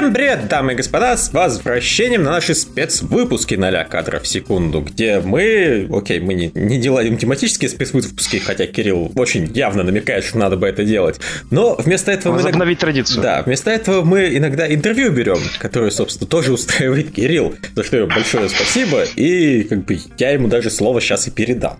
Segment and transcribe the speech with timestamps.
[0.00, 4.80] Всем привет, дамы и господа, с возвращением на наши спецвыпуски на ля кадров в секунду,
[4.80, 10.38] где мы, окей, мы не, не делаем тематические спецвыпуски, хотя Кирилл очень явно намекает, что
[10.38, 12.38] надо бы это делать, но вместо этого мы...
[12.38, 13.20] Возобновить традицию.
[13.20, 18.08] Да, вместо этого мы иногда интервью берем, которое, собственно, тоже устраивает Кирилл, за что ему
[18.08, 21.76] большое спасибо, и как бы я ему даже слово сейчас и передам.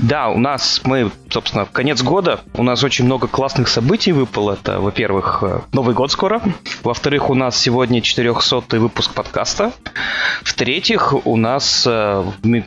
[0.00, 2.40] Да, у нас мы, собственно, конец года.
[2.54, 4.54] У нас очень много классных событий выпало.
[4.54, 6.40] Это, во-первых, э, Новый год скоро.
[6.82, 9.74] Во-вторых, у нас сегодня 400 выпуск подкаста.
[10.42, 12.24] В-третьих, у нас, э,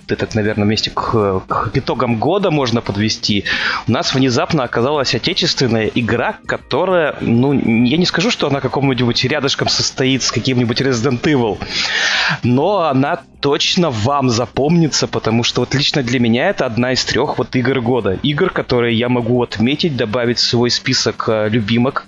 [0.07, 3.43] это, наверное, вместе к, к итогам года можно подвести,
[3.87, 9.67] у нас внезапно оказалась отечественная игра, которая, ну, я не скажу, что она какому-нибудь рядышком
[9.67, 11.57] состоит с каким-нибудь Resident Evil,
[12.43, 17.37] но она точно вам запомнится, потому что вот лично для меня это одна из трех
[17.37, 18.19] вот игр года.
[18.21, 22.07] Игр, которые я могу отметить, добавить в свой список э, любимок.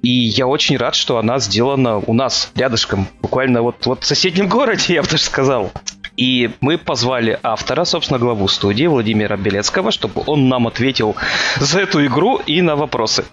[0.00, 4.48] И я очень рад, что она сделана у нас рядышком, буквально вот, вот в соседнем
[4.56, 5.70] городе, я бы даже сказал.
[6.16, 11.16] И мы позвали автора, собственно, главу студии Владимира Белецкого, чтобы он нам ответил
[11.58, 13.26] за эту игру и на вопросы.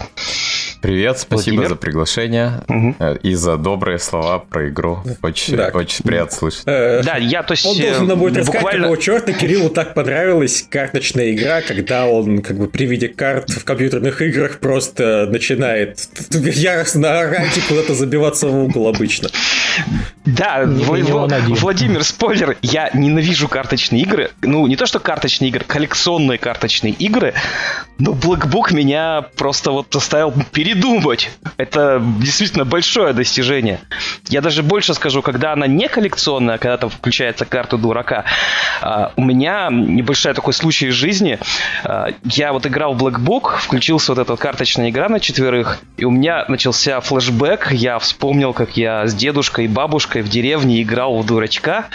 [0.82, 1.70] Привет, спасибо Владимир.
[1.70, 2.96] за приглашение угу.
[3.24, 5.00] и за добрые слова про игру.
[5.22, 6.64] Очень, очень приятно слышать.
[6.66, 7.66] Э, да, я то есть...
[7.66, 8.68] Он должен нам будет буквально...
[8.68, 13.50] рассказать, какого черта Кириллу так понравилась карточная игра, когда он как бы при виде карт
[13.50, 16.00] в компьютерных играх просто начинает
[16.32, 19.30] яростно орать и куда-то забиваться в угол обычно.
[20.26, 24.32] Да, Владимир, спойлер, я ненавижу карточные игры.
[24.42, 27.34] Ну, не то, что карточные игры, коллекционные карточные игры,
[27.98, 30.34] но Black Book меня просто вот заставил
[30.68, 31.32] передумать.
[31.56, 33.80] Это действительно большое достижение.
[34.28, 38.26] Я даже больше скажу, когда она не коллекционная, когда там включается карта дурака,
[38.82, 41.40] а, у меня небольшой такой случай из жизни.
[41.86, 46.04] А, я вот играл в Black Book, включился вот эта карточная игра на четверых, и
[46.04, 47.72] у меня начался флешбэк.
[47.72, 51.86] Я вспомнил, как я с дедушкой и бабушкой в деревне играл в дурачка.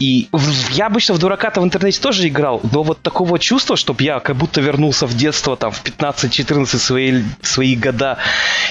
[0.00, 0.28] И
[0.72, 4.34] я обычно в дурака-то в интернете тоже играл, но вот такого чувства, чтобы я как
[4.34, 8.16] будто вернулся в детство там в 15-14 свои, свои года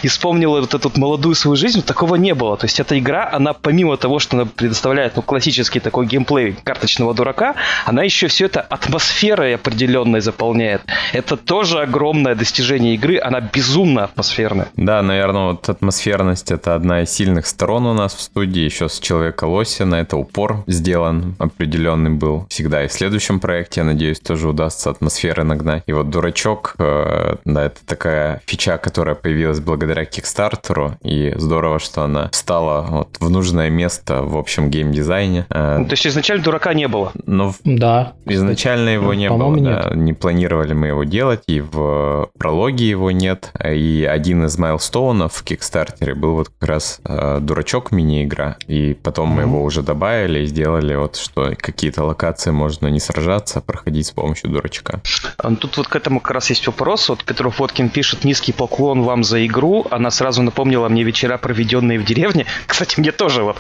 [0.02, 2.58] и вспомнил вот эту молодую свою жизнь, такого не было.
[2.58, 7.14] То есть эта игра, она помимо того, что она предоставляет ну, классический такой геймплей карточного
[7.14, 7.54] дурака,
[7.86, 10.82] она еще все это атмосферой определенной заполняет.
[11.14, 14.70] Это тоже огромное достижение игры, она безумно атмосферная.
[14.76, 19.00] Да, наверное, вот атмосферность это одна из сильных сторон у нас в студии, еще с
[19.00, 22.84] Человека Лося, на это упор сделан определенный был всегда.
[22.84, 25.84] И в следующем проекте, я надеюсь, тоже удастся атмосферы нагнать.
[25.86, 32.04] И вот «Дурачок», э, да, это такая фича, которая появилась благодаря Кикстартеру, и здорово, что
[32.04, 35.46] она встала вот в нужное место в общем геймдизайне.
[35.50, 37.12] Э, ну, то есть изначально «Дурака» не было?
[37.26, 38.14] Ну, да.
[38.26, 39.92] Изначально его не было, да.
[39.96, 43.52] Не планировали мы его делать, и в прологе его нет.
[43.64, 48.58] И один из майлстоунов в Кикстартере был вот как раз э, «Дурачок» мини-игра.
[48.68, 49.36] И потом mm-hmm.
[49.36, 53.62] мы его уже добавили и сделали вот вот, что какие-то локации можно не сражаться, а
[53.62, 55.02] проходить с помощью дурачка.
[55.38, 57.10] А, ну, тут вот к этому как раз есть вопрос.
[57.10, 59.88] Вот Петров Водкин пишет «Низкий поклон вам за игру».
[59.90, 62.46] Она сразу напомнила мне вечера, проведенные в деревне.
[62.68, 63.58] Кстати, мне тоже вот.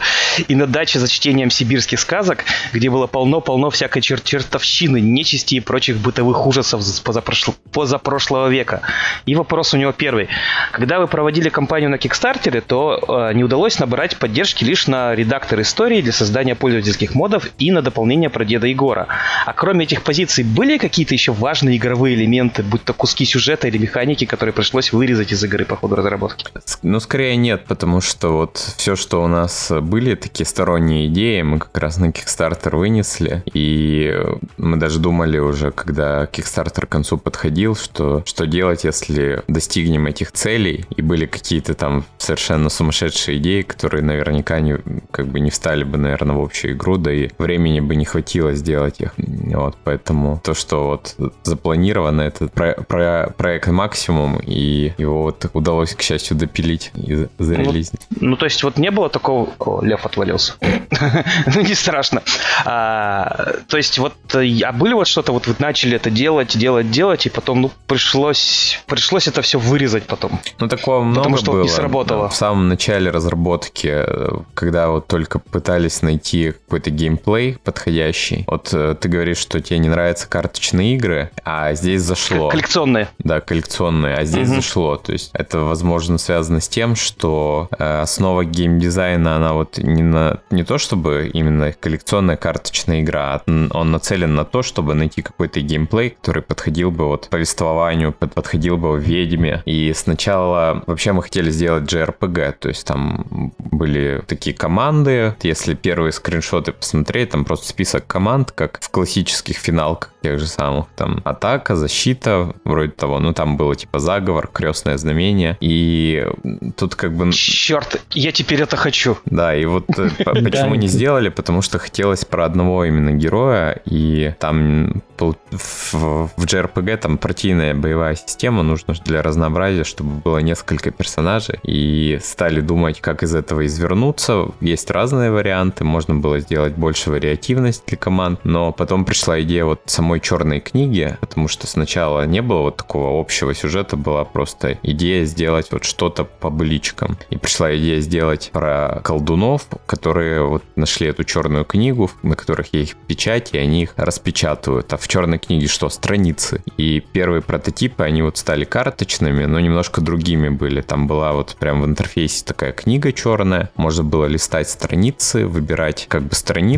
[0.47, 2.43] И на даче за чтением сибирских сказок,
[2.73, 8.81] где было полно-полно всякой чер чертовщины, нечисти и прочих бытовых ужасов позапрошло позапрошлого века.
[9.25, 10.27] И вопрос у него первый.
[10.71, 15.61] Когда вы проводили кампанию на Кикстартере, то э, не удалось набрать поддержки лишь на редактор
[15.61, 19.07] истории для создания пользовательских модов эпизодов и на дополнение про Деда Егора.
[19.45, 23.77] А кроме этих позиций, были какие-то еще важные игровые элементы, будь то куски сюжета или
[23.77, 26.45] механики, которые пришлось вырезать из игры по ходу разработки?
[26.83, 31.59] Ну, скорее нет, потому что вот все, что у нас были, такие сторонние идеи, мы
[31.59, 34.13] как раз на Kickstarter вынесли, и
[34.57, 40.31] мы даже думали уже, когда Kickstarter к концу подходил, что, что делать, если достигнем этих
[40.31, 44.77] целей, и были какие-то там совершенно сумасшедшие идеи, которые наверняка не,
[45.11, 49.01] как бы не встали бы, наверное, в общую игру, да времени бы не хватило сделать
[49.01, 49.13] их.
[49.17, 55.93] Вот, поэтому то, что вот запланировано, это про про проект максимум, и его вот удалось,
[55.95, 58.01] к счастью, допилить и зарелизить.
[58.19, 59.49] Ну, ну, то есть вот не было такого...
[59.59, 60.53] О, лев отвалился.
[61.55, 62.21] ну, не страшно.
[62.65, 67.25] А, то есть вот, а были вот что-то, вот вы начали это делать, делать, делать,
[67.25, 70.39] и потом, ну, пришлось, пришлось это все вырезать потом.
[70.59, 72.29] Ну, такого много Потому что не сработало.
[72.29, 74.05] В самом начале разработки,
[74.53, 78.43] когда вот только пытались найти какой-то гейм геймплей подходящий.
[78.47, 82.49] Вот э, ты говоришь, что тебе не нравятся карточные игры, а здесь зашло.
[82.49, 83.09] Коллекционные.
[83.19, 84.55] Да, коллекционные, а здесь угу.
[84.57, 84.95] зашло.
[84.97, 90.39] То есть это, возможно, связано с тем, что э, основа геймдизайна, она вот не, на,
[90.51, 95.61] не то, чтобы именно коллекционная карточная игра, а он нацелен на то, чтобы найти какой-то
[95.61, 99.61] геймплей, который подходил бы вот повествованию, подходил бы в ведьме.
[99.65, 105.73] И сначала вообще мы хотели сделать JRPG JRPG, то есть там были такие команды, если
[105.73, 111.21] первые скриншоты посмотреть, там просто список команд, как в классических финалках тех же самых, там
[111.23, 116.27] атака, защита, вроде того, ну там было типа заговор, крестное знамение, и
[116.75, 117.31] тут как бы...
[117.31, 119.17] Черт, я теперь это хочу.
[119.25, 124.33] Да, и вот э, почему не сделали, потому что хотелось про одного именно героя, и
[124.39, 132.19] там в JRPG там партийная боевая система нужна для разнообразия, чтобы было несколько персонажей, и
[132.21, 134.47] стали думать, как из этого извернуться.
[134.61, 139.81] Есть разные варианты, можно было сделать больше вариативности для команд, но потом пришла идея вот
[139.85, 145.23] самой черной книги, потому что сначала не было вот такого общего сюжета, была просто идея
[145.25, 147.19] сделать вот что-то по быличкам.
[147.29, 152.95] И пришла идея сделать про колдунов, которые вот нашли эту черную книгу, на которых есть
[153.05, 154.91] печать, и они их распечатывают.
[154.91, 155.89] А в черной книге что?
[155.89, 156.63] Страницы.
[156.77, 160.81] И первые прототипы, они вот стали карточными, но немножко другими были.
[160.81, 163.69] Там была вот прям в интерфейсе такая книга черная.
[163.75, 166.33] Можно было листать страницы, выбирать как бы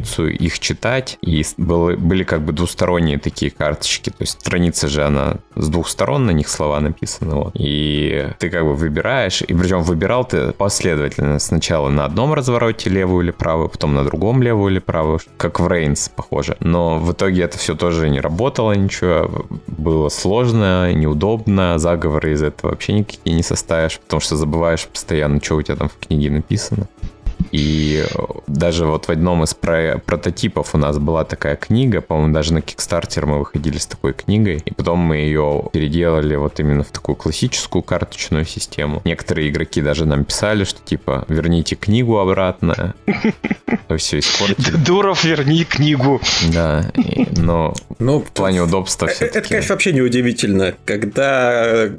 [0.05, 1.17] страницу, их читать.
[1.21, 4.09] И было, были как бы двусторонние такие карточки.
[4.09, 7.35] То есть страница же, она с двух сторон, на них слова написаны.
[7.35, 7.51] Вот.
[7.55, 11.39] И ты как бы выбираешь, и причем выбирал ты последовательно.
[11.39, 15.67] Сначала на одном развороте левую или правую, потом на другом левую или правую, как в
[15.67, 16.57] Reigns похоже.
[16.59, 22.71] Но в итоге это все тоже не работало ничего, было сложно, неудобно, заговоры из этого
[22.71, 26.87] вообще никакие не составишь, потому что забываешь постоянно, что у тебя там в книге написано.
[27.51, 32.33] И э, даже вот в одном из про прототипов у нас была такая книга, по-моему,
[32.33, 36.83] даже на Кикстартер мы выходили с такой книгой, и потом мы ее переделали вот именно
[36.83, 39.01] в такую классическую карточную систему.
[39.05, 42.95] Некоторые игроки даже нам писали, что типа верните книгу обратно,
[43.97, 44.77] все испортили.
[44.77, 46.21] Дуров, верни книгу.
[46.53, 46.91] Да,
[47.37, 51.89] но ну, в плане удобства все Это, конечно, вообще неудивительно, когда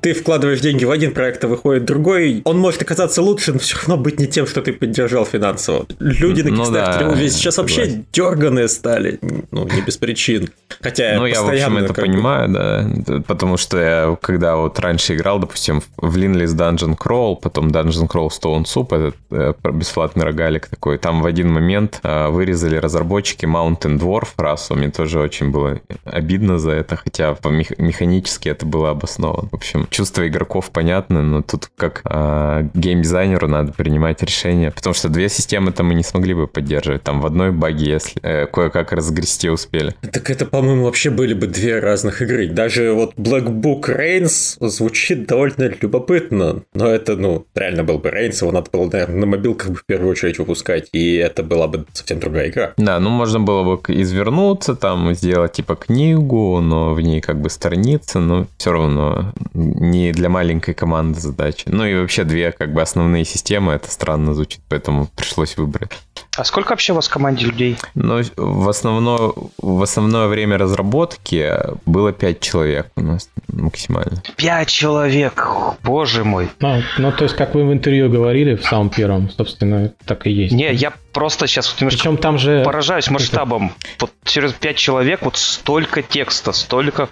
[0.00, 3.76] ты вкладываешь деньги в один проект, а выходит другой, он может оказаться лучше, но все
[3.78, 5.86] равно быть не тем, что ты поддержал финансово.
[6.00, 9.18] Люди на Кикстартере ну, да, сейчас вообще дерганые стали,
[9.50, 10.50] ну, не без причин.
[10.82, 15.38] Хотя ну, я, в общем, это понимаю, да, потому что я, когда вот раньше играл,
[15.38, 20.98] допустим, в Linless Dungeon Crawl, потом Dungeon Crawl Stone Soup, этот э, бесплатный рогалик такой,
[20.98, 26.58] там в один момент э, вырезали разработчики Mountain Dwarf расу, мне тоже очень было обидно
[26.58, 29.48] за это, хотя мех- механически это было обосновано.
[29.50, 35.08] В общем, чувства игроков понятны, но тут как э, геймдизайнеру надо принимать решение, потому что
[35.08, 37.02] две системы-то мы не смогли бы поддерживать.
[37.02, 39.94] Там в одной баге, если э, кое-как разгрести успели.
[40.12, 42.48] Так это, по-моему, вообще были бы две разных игры.
[42.48, 48.42] Даже вот Black Book Reigns звучит довольно любопытно, но это, ну, реально был бы Reigns,
[48.42, 51.86] его надо было, наверное, на мобилках бы в первую очередь выпускать, и это была бы
[51.92, 52.72] совсем другая игра.
[52.76, 57.50] Да, ну, можно было бы извернуться, там, сделать, типа, книгу, но в ней как бы
[57.50, 61.64] страницы, но все равно не для маленькой команды задача.
[61.70, 65.90] Ну, и вообще две, как бы, основные системы, это странно звучит поэтому пришлось выбрать.
[66.36, 67.76] А сколько вообще у вас в команде людей?
[67.94, 71.52] Ну, в, основное, в основное время разработки
[71.86, 74.22] было 5 человек у нас максимально.
[74.36, 75.48] 5 человек,
[75.82, 76.48] боже мой.
[76.60, 80.30] Ну, ну, то есть, как вы в интервью говорили в самом первом, собственно, так и
[80.30, 80.52] есть.
[80.52, 82.62] Не, я просто сейчас вот немножко Причем там же...
[82.64, 83.72] поражаюсь масштабом.
[83.98, 87.08] Вот через 5 человек вот столько текста, столько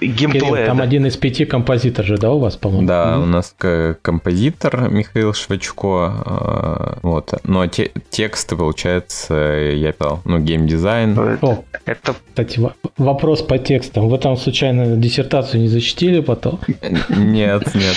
[0.00, 0.44] геймплея.
[0.44, 0.84] Кирилл, там да?
[0.84, 2.86] один из пяти композитор же, да, у вас, по-моему?
[2.86, 3.22] Да, mm-hmm.
[3.22, 3.54] у нас
[4.02, 11.38] композитор Михаил Швачко, а, вот, но те, тексты, получается, я писал, ну, геймдизайн.
[11.42, 12.14] О, это...
[12.28, 12.60] Кстати,
[12.96, 14.08] вопрос по текстам.
[14.08, 16.58] Вы там случайно диссертацию не защитили потом?
[17.08, 17.96] Нет, нет.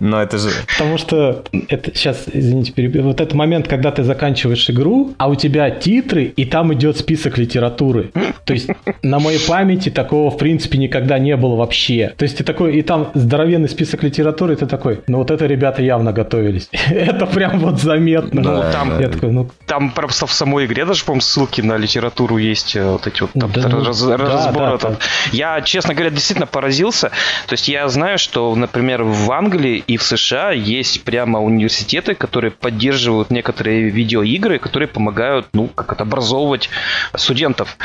[0.00, 0.50] Но это же...
[0.68, 3.02] Потому что, это сейчас, извините, перебью.
[3.02, 7.38] Вот этот момент, когда ты заканчиваешь игру, а у тебя титры, и там идет список
[7.38, 8.10] литературы.
[8.44, 8.68] То есть
[9.02, 12.14] на моей памяти такого, в принципе, никогда не было вообще.
[12.16, 15.46] То есть ты такой, и там здоровенный список литературы, и ты такой, ну вот это
[15.46, 16.68] ребята явно готовились.
[16.90, 18.40] это прям вот заметно.
[18.40, 19.48] Ну, там, я такой, ну...
[19.66, 23.30] там просто в самой игре даже, по-моему, ссылки на литературу есть, э, вот эти вот
[23.32, 24.72] там, да, раз, да, разборы.
[24.72, 24.96] Да, там.
[25.32, 27.10] Я, честно говоря, действительно поразился.
[27.46, 32.50] То есть я знаю, что, например, в Англии и в США есть прямо университеты, которые
[32.50, 36.70] поддерживают некоторые видеоигры, которые помогают, ну, как это, образовывать
[37.14, 37.76] студентов.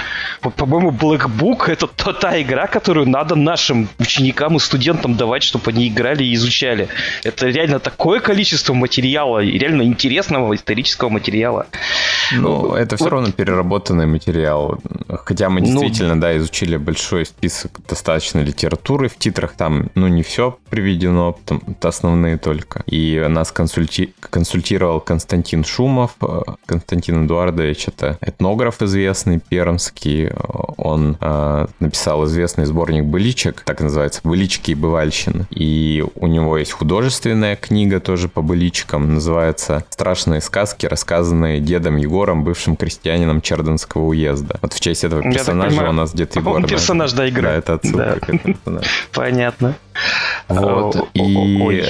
[0.41, 5.71] По-моему, Black Book— это та, та игра, которую надо нашим ученикам и студентам давать, чтобы
[5.71, 6.87] они играли и изучали.
[7.23, 11.67] Это реально такое количество материала, реально интересного исторического материала.
[12.33, 13.11] Ну, это все вот.
[13.11, 14.79] равно переработанный материал.
[15.25, 19.09] Хотя мы ну, действительно, ну, да, изучили большой список достаточно литературы.
[19.09, 22.83] В титрах там, ну, не все приведено, там основные только.
[22.85, 24.13] И нас консульти...
[24.19, 26.15] консультировал Константин Шумов.
[26.65, 30.29] Константин Эдуардович, это этнограф известный, пермский.
[30.77, 35.47] Он э, написал известный сборник быличек, так называется, «Былички и бывальщины».
[35.49, 42.43] И у него есть художественная книга тоже по быличкам, называется «Страшные сказки, рассказанные дедом Егором,
[42.43, 44.57] бывшим крестьянином Черденского уезда».
[44.61, 46.65] Вот в честь этого персонажа у нас дед Егор.
[46.65, 47.43] персонаж, да, игры.
[47.43, 48.19] Да, это отсылка да.
[48.19, 48.81] к этому.
[49.13, 49.75] Понятно.
[50.47, 51.81] Вот, и...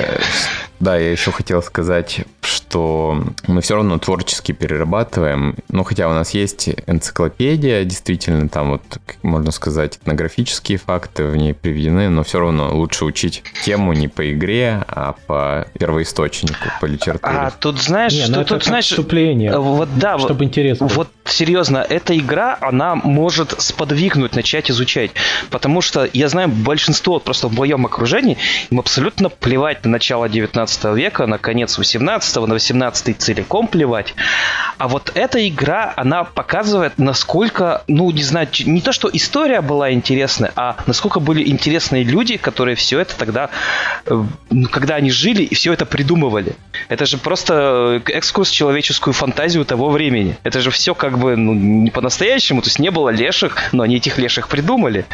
[0.82, 5.56] Да, я еще хотел сказать, что мы все равно творчески перерабатываем.
[5.70, 8.82] Ну, хотя у нас есть энциклопедия, действительно, там вот,
[9.22, 14.32] можно сказать, этнографические факты в ней приведены, но все равно лучше учить тему не по
[14.34, 17.38] игре, а по первоисточнику, по литературе.
[17.38, 20.88] А тут знаешь, не, ну тут, тут знаешь, вступление, вот да, чтобы вот, интересно.
[20.88, 25.12] Вот серьезно, эта игра, она может сподвигнуть, начать изучать,
[25.52, 28.38] потому что я знаю большинство просто в моем окружении,
[28.72, 34.14] им абсолютно плевать на начало 19 века, на конец 18 на 18 целиком плевать.
[34.78, 39.92] А вот эта игра, она показывает, насколько, ну, не знаю, не то, что история была
[39.92, 43.50] интересная, а насколько были интересные люди, которые все это тогда,
[44.06, 46.56] э, ну, когда они жили и все это придумывали.
[46.90, 50.38] Это же просто э, экскурс в человеческую фантазию того времени.
[50.44, 53.98] Это же все как бы ну, не по-настоящему, то есть не было леших, но они
[53.98, 55.06] этих леших придумали.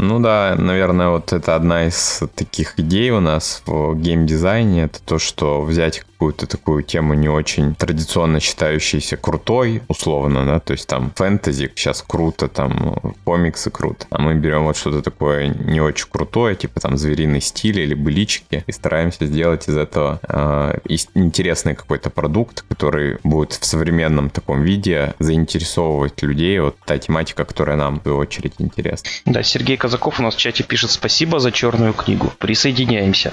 [0.00, 5.18] Ну да, наверное, вот это одна из таких идей у нас в геймдизайне, это то,
[5.18, 11.12] что взять какую-то такую тему не очень традиционно считающейся крутой, условно, да, то есть там
[11.14, 16.56] фэнтези сейчас круто, там комиксы круто, а мы берем вот что-то такое не очень крутое,
[16.56, 20.78] типа там звериный стиль или былички, и стараемся сделать из этого э,
[21.14, 27.76] интересный какой-то продукт, который будет в современном таком виде заинтересовывать людей, вот та тематика, которая
[27.76, 29.08] нам в свою очередь интересна.
[29.24, 33.32] Да, Сергей Казаков у нас в чате пишет спасибо за черную книгу, присоединяемся.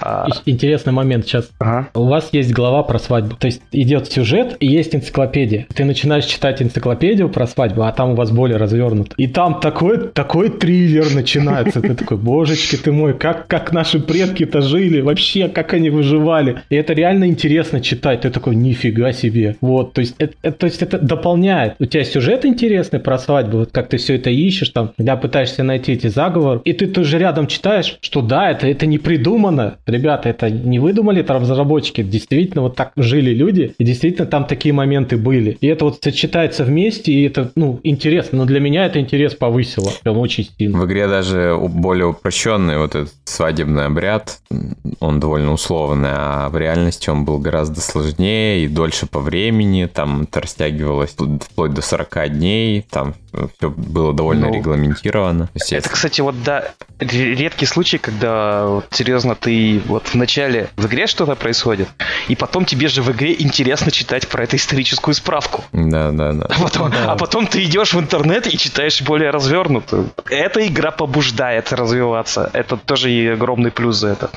[0.00, 1.50] А, интересный момент сейчас.
[1.58, 1.88] Ага.
[1.94, 3.36] У вас вас есть глава про свадьбу.
[3.36, 5.66] То есть идет сюжет и есть энциклопедия.
[5.74, 9.14] Ты начинаешь читать энциклопедию про свадьбу, а там у вас более развернут.
[9.16, 11.80] И там такой, такой триллер начинается.
[11.80, 16.62] Ты такой, божечки ты мой, как, как наши предки-то жили, вообще, как они выживали.
[16.68, 18.22] И это реально интересно читать.
[18.22, 19.56] Ты такой, нифига себе.
[19.60, 21.74] Вот, то есть это, это, то есть это дополняет.
[21.78, 25.62] У тебя сюжет интересный про свадьбу, вот как ты все это ищешь, там, когда пытаешься
[25.62, 29.78] найти эти заговоры, и ты тоже рядом читаешь, что да, это, это не придумано.
[29.86, 34.74] Ребята, это не выдумали там разработчики, действительно вот так жили люди, и действительно там такие
[34.74, 35.56] моменты были.
[35.60, 38.38] И это вот сочетается вместе, и это, ну, интересно.
[38.38, 40.78] Но для меня это интерес повысило прям очень сильно.
[40.78, 44.40] В игре даже более упрощенный вот этот свадебный обряд,
[44.98, 50.22] он довольно условный, а в реальности он был гораздо сложнее и дольше по времени, там
[50.22, 55.48] это растягивалось вплоть до 40 дней, там все было довольно ну, регламентировано.
[55.70, 61.06] Это, кстати, вот да, редкий случай, когда вот, серьезно ты вот в начале в игре
[61.06, 61.88] что-то происходит,
[62.28, 65.64] и потом тебе же в игре интересно читать про эту историческую справку.
[65.72, 66.46] Да, да, да.
[66.48, 67.12] А потом, да.
[67.12, 70.10] А потом ты идешь в интернет и читаешь более развернутую.
[70.28, 72.50] Эта игра побуждает развиваться.
[72.52, 74.30] Это тоже и огромный плюс за это.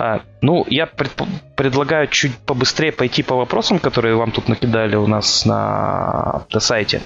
[0.00, 1.22] А, ну, я предп...
[1.56, 7.02] предлагаю чуть побыстрее пойти по вопросам, которые вам тут накидали у нас на, на сайте.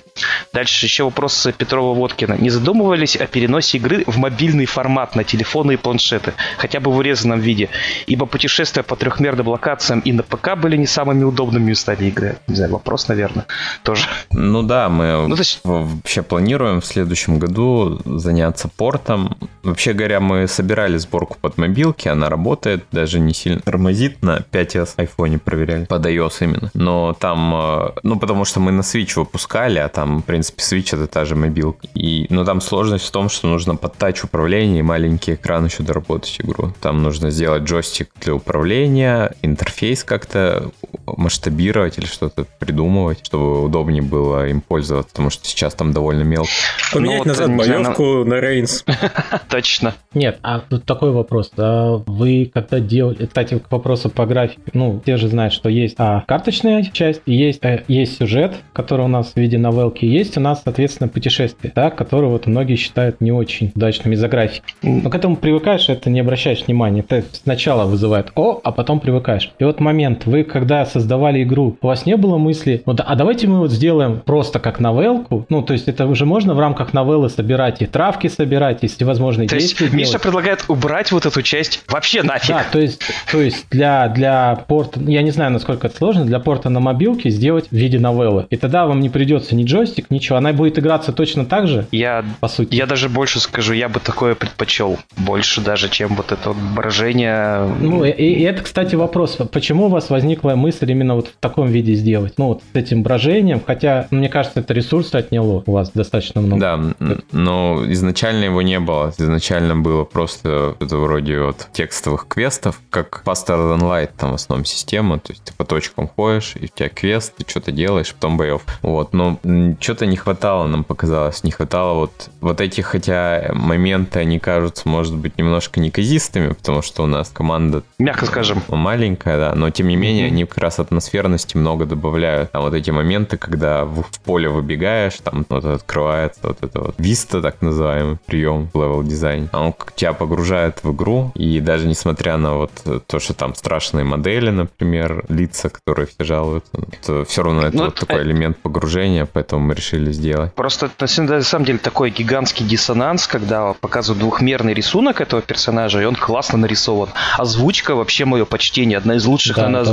[0.52, 2.37] Дальше еще вопрос Петрова-Водкина.
[2.38, 6.99] Не задумывались о переносе игры в мобильный формат на телефоны и планшеты, хотя бы в
[6.99, 7.70] урезанном виде,
[8.06, 12.37] ибо путешествия по трехмерным локациям и на ПК были не самыми удобными местами игры.
[12.46, 13.46] Не знаю, вопрос, наверное,
[13.84, 14.06] тоже.
[14.32, 15.61] Ну да, мы ну, есть...
[15.64, 19.34] вообще планируем в следующем году заняться портом.
[19.62, 24.94] Вообще говоря, мы собирали сборку под мобилки, она работает, даже не сильно тормозит на 5s
[24.96, 25.84] айфоне проверяли.
[25.84, 26.70] Под iOS именно.
[26.74, 30.94] Но там, э, ну, потому что мы на Switch выпускали, а там, в принципе, Switch
[30.94, 31.86] это та же мобилка.
[31.94, 35.82] И, но там сложность в том, что нужно под тач управление и маленький экран еще
[35.82, 36.72] доработать игру.
[36.80, 40.70] Там нужно сделать джойстик для управления, интерфейс как-то
[41.06, 46.50] масштабировать или что-то придумывать, чтобы удобнее было им пользоваться, потому что сейчас там довольно мелко.
[46.92, 48.84] Поменять ну, назад боевку на Рейнс.
[49.48, 49.94] Точно.
[50.14, 51.50] Нет, а тут такой вопрос.
[51.56, 53.26] Вы когда делали...
[53.26, 54.62] Кстати, к вопросу по графике.
[54.73, 59.09] Ну, те же знают, что есть а, карточная часть, есть, э, есть сюжет, который у
[59.09, 63.31] нас в виде новелки, есть у нас, соответственно, путешествие, да, которое вот многие считают не
[63.31, 64.64] очень удачным из-за графики.
[64.83, 67.05] Но к этому привыкаешь, это не обращаешь внимания.
[67.07, 69.50] Это сначала вызывает «О», а потом привыкаешь.
[69.59, 73.49] И вот момент, вы когда создавали игру, у вас не было мысли, вот, а давайте
[73.49, 77.29] мы вот сделаем просто как новелку, ну, то есть это уже можно в рамках новеллы
[77.29, 81.83] собирать и травки собирать, и всевозможные то действия есть Миша предлагает убрать вот эту часть
[81.88, 82.49] вообще нафиг.
[82.49, 86.38] Да, то есть, то есть для, для порта, я не знаю, насколько это сложно, для
[86.38, 88.47] порта на мобилке сделать в виде новеллы.
[88.50, 90.38] И тогда вам не придется ни джойстик, ничего.
[90.38, 92.75] Она будет играться точно так же, я, по сути.
[92.75, 94.99] Я даже больше скажу, я бы такое предпочел.
[95.16, 97.66] Больше даже, чем вот это вот брожение.
[97.81, 99.38] Ну, и, и это, кстати, вопрос.
[99.50, 102.35] Почему у вас возникла мысль именно вот в таком виде сделать?
[102.37, 106.61] Ну, вот с этим брожением, хотя, мне кажется, это ресурс отняло у вас достаточно много.
[106.61, 109.12] Да, но изначально его не было.
[109.19, 114.64] Изначально было просто это вроде вот текстовых квестов, как Faster Than Light, там в основном
[114.64, 118.37] система, то есть ты по точкам ходишь, и у тебя квест, ты что-то делаешь, потом
[118.37, 118.62] боев.
[118.82, 119.38] Вот, но
[119.78, 125.14] что-то не хватало, нам показалось, не хватало вот, вот этих, хотя моменты, они кажутся, может
[125.14, 127.84] быть, немножко неказистыми, потому что у нас команда...
[128.00, 128.61] Мягко скажем.
[128.68, 130.32] Маленькая, да, но тем не менее, mm-hmm.
[130.32, 132.50] они как раз атмосферности много добавляют.
[132.50, 136.94] Там вот эти моменты, когда в, в поле выбегаешь, там вот открывается вот это вот
[136.99, 139.49] vista, так называемый прием в level design.
[139.52, 142.70] А он тебя погружает в игру, и даже несмотря на вот
[143.06, 146.70] то, что там страшные модели, например, лица, которые все жалуются,
[147.04, 150.54] то все равно это ну, вот такой элемент погружения, поэтому мы решили сделать.
[150.54, 156.14] Просто на самом деле такой гигантский диссонанс, когда показывают двухмерный рисунок этого персонажа, и он
[156.14, 157.10] классно нарисован.
[157.38, 159.84] Озвучка вообще мое почтение, одна из лучших, да, она,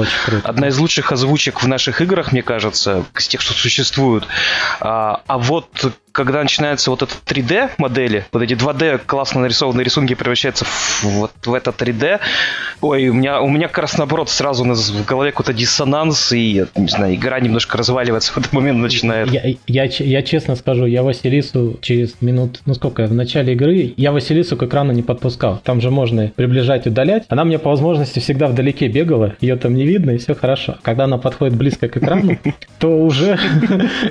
[0.44, 4.28] одна из лучших озвучек в наших играх, мне кажется, из тех, что существуют.
[4.80, 5.68] А, а вот
[6.26, 11.32] когда начинается вот это 3D модели, вот эти 2D классно нарисованные рисунки превращаются в, вот
[11.46, 12.20] в это 3D,
[12.82, 16.88] ой, у меня, у меня как раз наоборот сразу в голове какой-то диссонанс, и, не
[16.90, 19.32] знаю, игра немножко разваливается в этот момент начинает.
[19.32, 24.12] Я, я, я честно скажу, я Василису через минут, ну сколько, в начале игры, я
[24.12, 25.62] Василису к экрану не подпускал.
[25.64, 27.24] Там же можно приближать, удалять.
[27.30, 30.78] Она мне по возможности всегда вдалеке бегала, ее там не видно, и все хорошо.
[30.82, 32.38] Когда она подходит близко к экрану,
[32.80, 33.40] то уже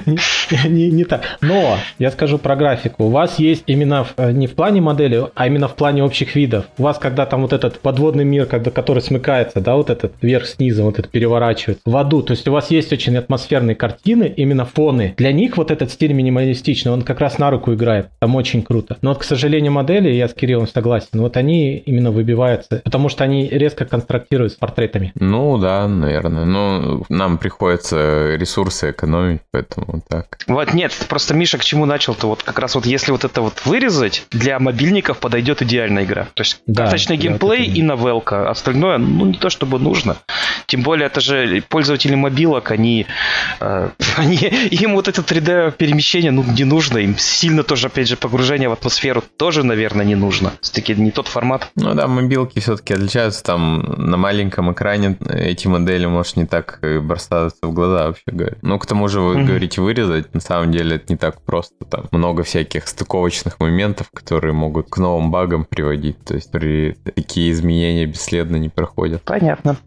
[0.65, 1.23] не так.
[1.43, 3.05] Но я скажу про графику.
[3.05, 6.35] У вас есть именно в, э, не в плане модели, а именно в плане общих
[6.35, 6.67] видов.
[6.79, 10.85] У вас, когда там вот этот подводный мир, когда, который смыкается, да, вот этот вверх-снизу,
[10.85, 15.15] вот это переворачивает в аду, то есть у вас есть очень атмосферные картины, именно фоны.
[15.17, 18.09] Для них вот этот стиль минималистичный, он как раз на руку играет.
[18.21, 18.97] Там очень круто.
[19.03, 23.25] Но вот, к сожалению, модели, я с Кириллом согласен, вот они именно выбиваются, потому что
[23.25, 25.13] они резко конструктируют с портретами.
[25.15, 26.45] Ну да, наверное.
[26.45, 30.39] Но нам приходится ресурсы экономить, поэтому так.
[30.47, 33.65] Вот нет, просто Миша к чему начал-то, вот как раз вот если вот это вот
[33.65, 36.29] вырезать, для мобильников подойдет идеальная игра.
[36.35, 38.49] То есть да, да, геймплей и новелка.
[38.49, 40.17] Остальное, ну, не то чтобы нужно.
[40.69, 43.07] Тем более, это же пользователи мобилок, они,
[43.61, 46.99] э, они им вот это 3D-перемещение ну, не нужно.
[46.99, 50.53] Им сильно тоже, опять же, погружение в атмосферу тоже, наверное, не нужно.
[50.61, 51.71] Все-таки не тот формат.
[51.75, 53.43] Ну да, мобилки все-таки отличаются.
[53.43, 58.57] Там на маленьком экране эти модели, может, не так бросаются в глаза, вообще говоря.
[58.61, 59.45] Ну, к тому же, вы mm-hmm.
[59.45, 64.53] говорите, вырезать, на самом деле это не так просто там много всяких стыковочных моментов, которые
[64.53, 66.23] могут к новым багам приводить.
[66.25, 69.23] То есть при такие изменения бесследно не проходят.
[69.23, 69.79] Понятно.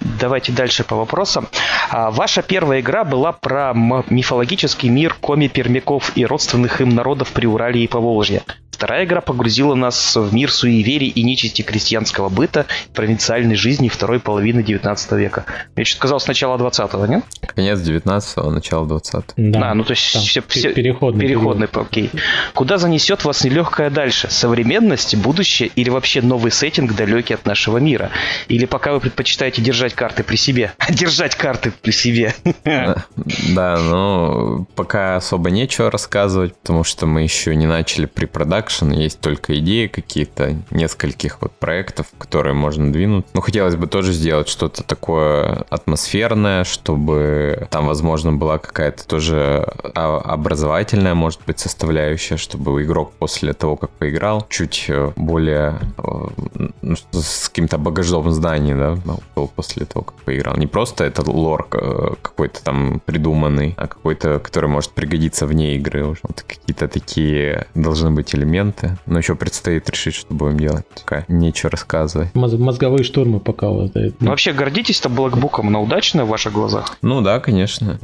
[0.00, 1.48] Давайте дальше по вопросам.
[1.90, 7.84] А, ваша первая игра была про мифологический мир коми-пермяков и родственных им народов при Урале
[7.84, 8.42] и Поволжье.
[8.76, 14.62] Вторая игра погрузила нас в мир суеверий и нечисти крестьянского быта, провинциальной жизни второй половины
[14.62, 15.46] 19 века.
[15.76, 17.24] Я что-то сказал с начала 20-го, нет?
[17.54, 19.22] Конец 19-го, начало 20-го.
[19.38, 22.10] Да, а, ну то есть там, все, все переходный, переходный окей.
[22.52, 24.28] Куда занесет вас нелегкое дальше?
[24.30, 28.10] Современность, будущее или вообще новый сеттинг, далекий от нашего мира?
[28.48, 30.72] Или пока вы предпочитаете держать карты при себе?
[30.90, 32.34] держать карты при себе.
[32.66, 39.20] да, ну пока особо нечего рассказывать, потому что мы еще не начали pre-production production, есть
[39.20, 43.26] только идеи какие-то, нескольких вот проектов, которые можно двинуть.
[43.34, 50.18] Но хотелось бы тоже сделать что-то такое атмосферное, чтобы там, возможно, была какая-то тоже а,
[50.18, 56.96] образовательная, может быть, составляющая, чтобы игрок после того, как поиграл, чуть э, более э, ну,
[57.12, 58.96] с каким-то багажом знаний, да,
[59.34, 60.56] был после того, как поиграл.
[60.56, 66.04] Не просто это лор э, какой-то там придуманный, а какой-то, который может пригодиться вне игры.
[66.04, 70.86] Вот какие-то такие должны быть элементы моменты, но еще предстоит решить, что будем делать.
[70.94, 72.34] Пока нечего рассказывать.
[72.34, 74.16] Мозговые штурмы пока вас дают.
[74.20, 76.96] Ну, вообще гордитесь-то блэкбуком, на удачно в ваших глазах?
[77.02, 77.98] Ну да, конечно.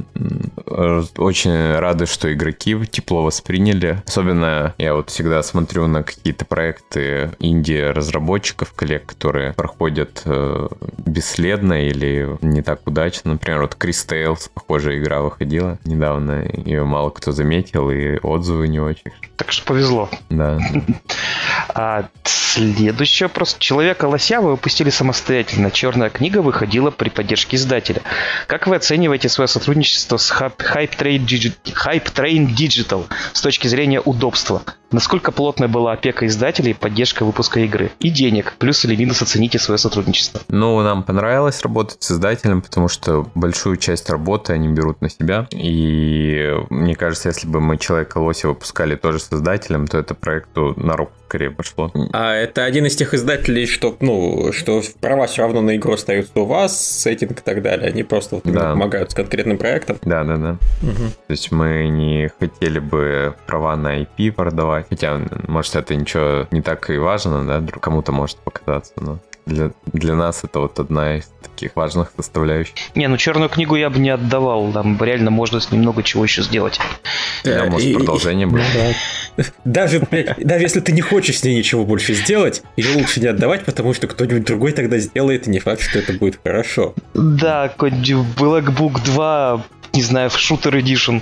[0.65, 4.01] Очень рады, что игроки тепло восприняли.
[4.05, 10.67] Особенно я вот всегда смотрю на какие-то проекты инди-разработчиков, коллег, которые проходят э,
[11.05, 13.33] бесследно или не так удачно.
[13.33, 16.45] Например, вот Крис Тейлс, похожая игра выходила недавно.
[16.65, 19.11] Ее мало кто заметил, и отзывы не очень.
[19.35, 20.09] Так что повезло.
[20.29, 20.42] Да.
[20.43, 20.57] Não.
[21.69, 22.05] А,
[22.53, 23.55] Следующий вопрос.
[23.57, 25.71] Человека-лося вы выпустили самостоятельно.
[25.71, 28.03] Черная книга выходила при поддержке издателя.
[28.45, 30.55] Как вы оцениваете свое сотрудничество с Hype
[30.95, 31.25] Train
[32.55, 34.61] Digital с точки зрения удобства?
[34.91, 37.91] Насколько плотная была опека издателей поддержка выпуска игры?
[37.99, 38.53] И денег.
[38.59, 40.41] Плюс или минус оцените свое сотрудничество.
[40.49, 45.47] Ну, нам понравилось работать с издателем, потому что большую часть работы они берут на себя.
[45.49, 50.95] И мне кажется, если бы мы Человека-лося выпускали тоже с издателем, то это проекту на
[50.95, 51.91] руку скорее пошло.
[52.11, 56.39] А это один из тех издателей, что, ну, что права все равно на игру остаются
[56.39, 57.89] у вас, сеттинг и так далее.
[57.89, 58.73] Они просто вот да.
[58.73, 59.97] помогают с конкретным проектом.
[60.03, 60.51] Да, да, да.
[60.83, 61.09] Угу.
[61.27, 64.85] То есть мы не хотели бы права на IP продавать.
[64.89, 70.15] Хотя, может, это ничего не так и важно, да, кому-то может показаться, но для, для
[70.15, 72.73] нас это вот одна из таких важных составляющих.
[72.95, 76.23] Не, ну черную книгу я бы не отдавал, там реально можно с ним много чего
[76.23, 76.79] еще сделать.
[77.43, 78.63] Да, может продолжение будет.
[78.73, 78.93] Ну,
[79.37, 79.43] да.
[79.65, 83.65] Даже, даже если ты не хочешь с ней ничего больше сделать, ее лучше не отдавать,
[83.65, 86.93] потому что кто-нибудь другой тогда сделает, и не факт, что это будет хорошо.
[87.13, 89.63] Да, какой-нибудь Black Book 2
[89.93, 91.21] не знаю, в шутер Edition.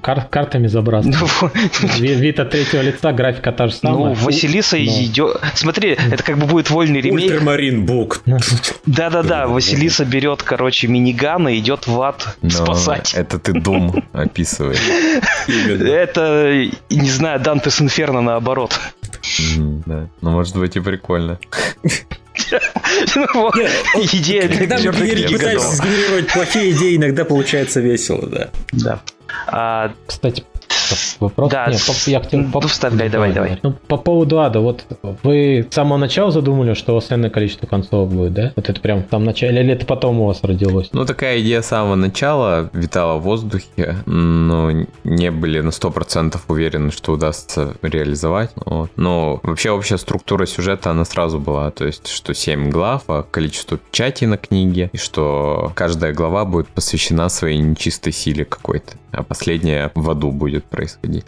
[0.00, 1.16] Кар картами забрасывать.
[1.42, 4.14] Ну, Вид от третьего лица, графика та же самая.
[4.14, 5.40] Ну, Василиса идет...
[5.54, 7.30] Смотри, это как бы будет вольный ремейк.
[7.30, 8.22] Ультрамарин Бук.
[8.86, 13.14] Да-да-да, Василиса берет, короче, миниган и идет в ад спасать.
[13.14, 14.78] Это ты Дум описываешь.
[15.48, 18.78] Это, не знаю, Дантес Инферно наоборот.
[19.86, 21.38] Да, ну может быть и прикольно.
[24.12, 28.50] Идея Когда мы пытаемся сгенерировать плохие идеи, иногда получается весело, да.
[28.72, 29.00] Да.
[29.46, 30.44] А, Кстати,
[31.20, 31.50] вопрос?
[31.50, 32.50] Да, Нет, по, я хотел...
[32.50, 32.60] По...
[32.60, 33.58] Вставляй, давай, давай.
[33.62, 34.84] Ну, по поводу ада, вот
[35.22, 38.52] вы с самого начала задумали, что у вас энное количество концов будет, да?
[38.56, 40.90] Вот это прям там начале, или это потом у вас родилось?
[40.92, 44.70] Ну, такая идея с самого начала витала в воздухе, но
[45.04, 48.50] не были на 100% уверены, что удастся реализовать.
[48.56, 48.90] Вот.
[48.96, 53.78] Но вообще общая структура сюжета, она сразу была, то есть, что 7 глав, а количество
[53.78, 59.90] печатей на книге, и что каждая глава будет посвящена своей нечистой силе какой-то, а последняя
[59.94, 61.26] в аду будет происходить.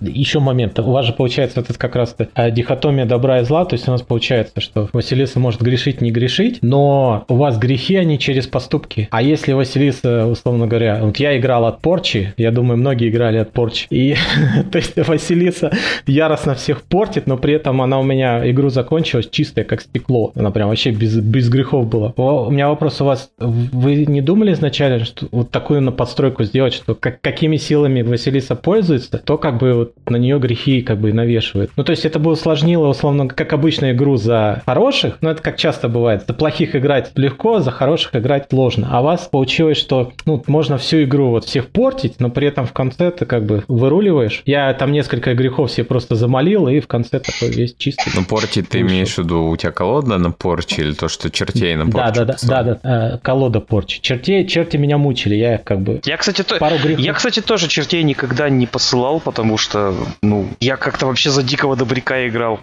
[0.00, 0.78] Еще момент.
[0.78, 3.64] У вас же получается вот это как раз а, дихотомия добра и зла.
[3.64, 7.96] То есть у нас получается, что Василиса может грешить, не грешить, но у вас грехи,
[7.96, 9.08] они через поступки.
[9.10, 13.52] А если Василиса, условно говоря, вот я играл от порчи, я думаю, многие играли от
[13.52, 14.14] порчи, и
[14.70, 15.72] то есть Василиса
[16.06, 20.32] яростно всех портит, но при этом она у меня игру закончилась чистая, как стекло.
[20.34, 22.12] Она прям вообще без, без грехов была.
[22.16, 26.74] У меня вопрос у вас, вы не думали изначально, что вот такую на подстройку сделать,
[26.74, 31.12] что как, какими силами Василиса пользуется, то как бы вот на нее грехи как бы
[31.12, 31.70] навешивают.
[31.76, 35.56] Ну, то есть это бы усложнило, условно, как обычно, игру за хороших, но это как
[35.56, 36.24] часто бывает.
[36.26, 38.88] За плохих играть легко, за хороших играть сложно.
[38.90, 42.66] А у вас получилось, что, ну, можно всю игру вот всех портить, но при этом
[42.66, 44.42] в конце ты как бы выруливаешь.
[44.46, 48.10] Я там несколько грехов себе просто замолил, и в конце такой весь чистый.
[48.14, 51.76] Ну, портить ты имеешь в виду, у тебя колода на порче или то, что чертей
[51.76, 52.12] на порче?
[52.14, 54.00] Да, да, да, да, да, э, колода порчи.
[54.00, 56.00] Чертей, черти меня мучили, я как бы...
[56.04, 56.58] Я, кстати, то...
[56.58, 57.04] пару грехов...
[57.04, 61.76] я, кстати, тоже чертей никогда не посылал, потому что, ну, я как-то вообще за дикого
[61.76, 62.60] добряка играл.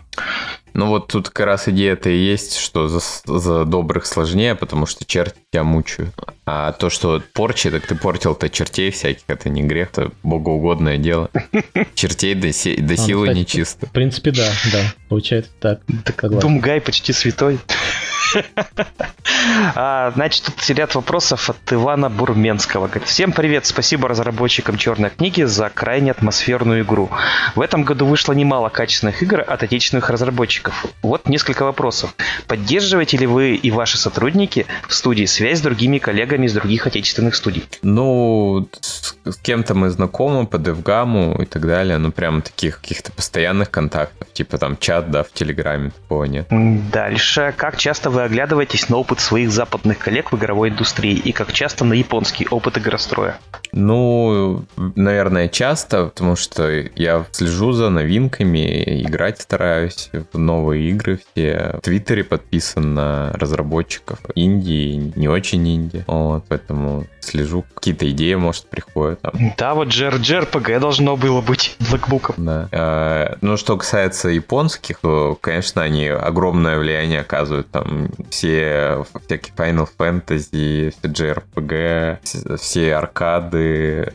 [0.75, 5.05] Ну вот тут как раз идея-то и есть, что за, за добрых сложнее, потому что
[5.05, 6.13] черти тебя мучают.
[6.45, 11.29] А то, что порчи, так ты портил-то чертей всяких, это не грех, это богоугодное дело.
[11.95, 13.85] Чертей до, си, до а, силы кстати, нечисто.
[13.85, 15.79] В принципе, да, да, получается так.
[16.21, 17.57] Думгай почти святой.
[19.75, 22.87] А, значит, тут ряд вопросов от Ивана Бурменского.
[22.87, 27.09] Говорит, Всем привет, спасибо разработчикам Черной книги за крайне атмосферную игру.
[27.55, 30.64] В этом году вышло немало качественных игр от отечественных разработчиков.
[31.01, 32.15] Вот несколько вопросов.
[32.47, 37.35] Поддерживаете ли вы и ваши сотрудники в студии связь с другими коллегами из других отечественных
[37.35, 37.63] студий?
[37.81, 43.11] Ну, с, с кем-то мы знакомы по DevGam и так далее, ну прям таких каких-то
[43.11, 46.47] постоянных контактов, типа там чат, да, в Телеграме, такого нет.
[46.49, 47.53] Дальше.
[47.57, 51.85] Как часто вы оглядываетесь на опыт своих западных коллег в игровой индустрии и как часто
[51.85, 53.39] на японский опыт игростроя?
[53.71, 61.75] Ну, наверное, часто, потому что я слежу за новинками, играть стараюсь в новые игры все.
[61.77, 66.03] В Твиттере подписан на разработчиков Индии, не очень Индии.
[66.07, 69.21] Вот, поэтому слежу, какие-то идеи, может, приходят.
[69.21, 69.33] Там.
[69.57, 72.35] Да, вот JRPG должно было быть блэкбуком.
[72.37, 72.69] Да.
[72.71, 77.69] А, ну, что касается японских, то, конечно, они огромное влияние оказывают.
[77.71, 84.13] Там все всякие Final Fantasy, все JRPG, все аркады,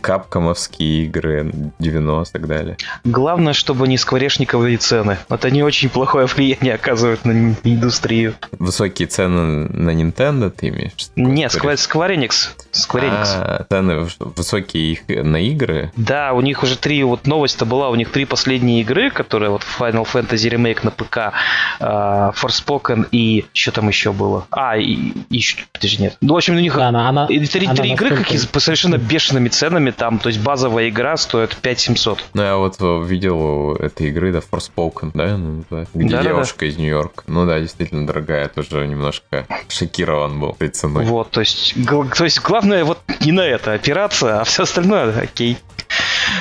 [0.00, 2.76] капкомовские игры 90 и так далее.
[3.04, 5.18] Главное, чтобы не скворечниковые цены.
[5.30, 8.34] Это не очень плохое влияние оказывает на индустрию.
[8.58, 10.92] Высокие цены на Nintendo ты имеешь?
[11.16, 12.50] Нет, Square, Square Enix.
[12.72, 13.28] Square Enix.
[13.34, 15.92] А, цены высокие их на игры?
[15.96, 19.62] Да, у них уже три, вот новость-то была, у них три последние игры, которые вот
[19.78, 21.32] Final Fantasy Remake на ПК,
[21.80, 24.46] uh, Forspoken и что там еще было?
[24.50, 26.16] А, и, и подожди, нет.
[26.20, 29.48] Ну, в общем, у них она, она, три, она три игры какие по совершенно бешеными
[29.48, 32.24] ценами там, то есть базовая игра стоит 5700.
[32.34, 36.66] Ну, я вот видел этой игры, да, Forspoken, да, ну, да где да, девушка да,
[36.66, 36.72] да.
[36.72, 37.24] из Нью-Йорка.
[37.26, 41.04] Ну да, действительно дорогая, тоже немножко шокирован был этой ценой.
[41.04, 41.74] Вот, то есть,
[42.16, 45.58] то есть главное вот не на это опираться, а все остальное окей.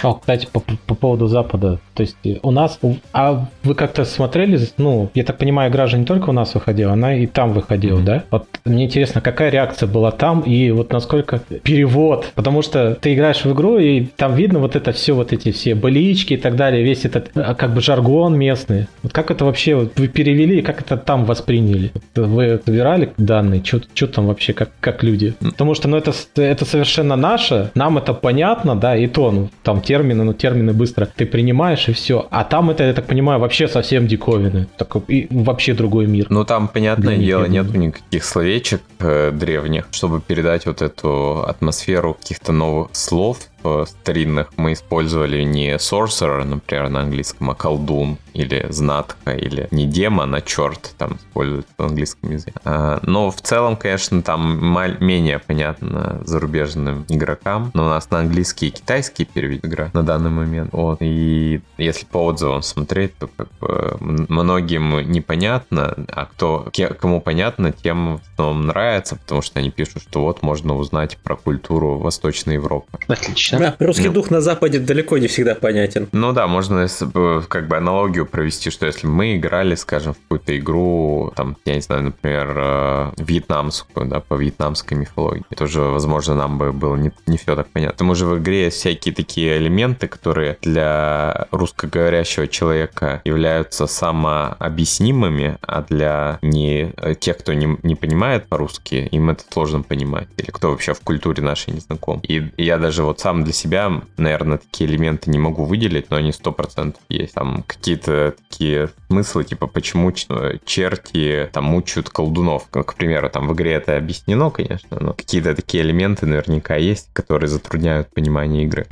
[0.03, 1.79] О, кстати, по, по поводу Запада.
[1.93, 2.79] То есть у нас...
[3.11, 4.59] А вы как-то смотрели?
[4.77, 7.99] Ну, я так понимаю, игра же не только у нас выходила, она и там выходила,
[7.99, 8.03] mm-hmm.
[8.03, 8.23] да?
[8.31, 12.31] Вот мне интересно, какая реакция была там и вот насколько перевод.
[12.35, 15.75] Потому что ты играешь в игру, и там видно вот это все, вот эти все
[15.75, 18.87] болички и так далее, весь этот а, как бы жаргон местный.
[19.03, 21.91] Вот как это вообще вот, вы перевели, как это там восприняли?
[22.15, 23.63] Вы собирали данные?
[23.63, 25.33] Что там вообще, как, как люди?
[25.39, 29.81] Потому что, ну, это, это совершенно наше, нам это понятно, да, и то, ну, там
[29.89, 32.27] термины, но термины быстро ты принимаешь и все.
[32.29, 34.67] А там это, я так понимаю, вообще совсем диковины.
[34.77, 36.27] Так, и вообще другой мир.
[36.29, 42.13] Ну там, понятное Для дело, нет никаких словечек э, древних, чтобы передать вот эту атмосферу
[42.13, 43.39] каких-то новых слов
[43.85, 50.33] старинных мы использовали не sorcerer, например, на английском, а колдун или знатка, или не демон,
[50.35, 52.53] а черт там используют в английском языке.
[52.63, 58.67] А, но в целом, конечно, там менее понятно зарубежным игрокам, но у нас на английский
[58.67, 60.71] и китайский перевед игра на данный момент.
[60.73, 60.97] Вот.
[61.01, 68.21] И если по отзывам смотреть, то как бы многим непонятно, а кто, кому понятно, тем
[68.37, 72.97] нравится, потому что они пишут, что вот можно узнать про культуру Восточной Европы.
[73.07, 73.75] Отлично логично.
[73.79, 74.13] Да, русский ну.
[74.13, 76.07] дух на Западе далеко не всегда понятен.
[76.11, 80.57] Ну да, можно э, как бы аналогию провести, что если мы играли, скажем, в какую-то
[80.57, 86.57] игру, там, я не знаю, например, э, вьетнамскую, да, по вьетнамской мифологии, тоже, возможно, нам
[86.57, 87.95] бы было не, не все так понятно.
[87.95, 95.57] К тому же в игре есть всякие такие элементы, которые для русскоговорящего человека являются самообъяснимыми,
[95.61, 100.27] а для не тех, кто не, не понимает по-русски, им это сложно понимать.
[100.37, 102.21] Или кто вообще в культуре нашей не знаком.
[102.27, 106.31] И я даже вот сам для себя, наверное, такие элементы не могу выделить, но они
[106.31, 107.33] 100% есть.
[107.33, 112.67] Там какие-то такие смыслы, типа, почему черти там мучают колдунов.
[112.69, 117.49] К примеру, там в игре это объяснено, конечно, но какие-то такие элементы наверняка есть, которые
[117.49, 118.87] затрудняют понимание игры.